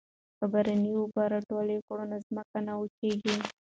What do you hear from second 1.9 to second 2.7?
نو ځمکه